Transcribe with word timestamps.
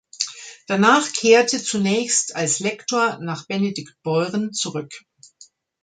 Danach 0.65 1.13
kehrte 1.13 1.63
zunächst 1.63 2.35
als 2.35 2.57
Lektor 2.57 3.19
nach 3.21 3.45
Benediktbeuern 3.45 4.51
zurück. 4.51 4.95